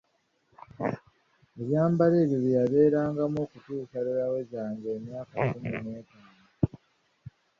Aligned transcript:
Ebyambalo 1.61 2.15
ebyo 2.23 2.37
bye 2.43 2.55
yabeerangamu 2.57 3.37
okutuusa 3.45 3.97
lwe 4.05 4.13
yawezanga 4.21 4.87
emyaka 4.97 5.35
kkumi 5.49 5.75
n'etaano. 5.83 6.41